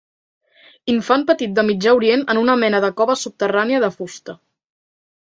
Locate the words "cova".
3.03-3.17